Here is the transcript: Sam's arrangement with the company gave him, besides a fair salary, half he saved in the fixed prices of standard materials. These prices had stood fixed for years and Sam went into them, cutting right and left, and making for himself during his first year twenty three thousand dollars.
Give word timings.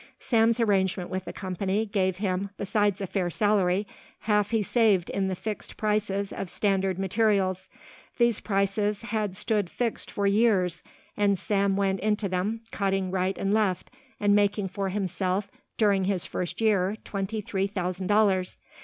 Sam's 0.17 0.59
arrangement 0.59 1.11
with 1.11 1.25
the 1.25 1.31
company 1.31 1.85
gave 1.85 2.17
him, 2.17 2.49
besides 2.57 3.01
a 3.01 3.05
fair 3.05 3.29
salary, 3.29 3.85
half 4.21 4.49
he 4.49 4.63
saved 4.63 5.11
in 5.11 5.27
the 5.27 5.35
fixed 5.35 5.77
prices 5.77 6.33
of 6.33 6.49
standard 6.49 6.97
materials. 6.97 7.69
These 8.17 8.39
prices 8.39 9.03
had 9.03 9.35
stood 9.35 9.69
fixed 9.69 10.09
for 10.09 10.25
years 10.25 10.81
and 11.15 11.37
Sam 11.37 11.75
went 11.75 11.99
into 11.99 12.27
them, 12.27 12.61
cutting 12.71 13.11
right 13.11 13.37
and 13.37 13.53
left, 13.53 13.91
and 14.19 14.33
making 14.35 14.69
for 14.69 14.89
himself 14.89 15.51
during 15.77 16.05
his 16.05 16.25
first 16.25 16.61
year 16.61 16.97
twenty 17.03 17.39
three 17.39 17.67
thousand 17.67 18.07
dollars. 18.07 18.57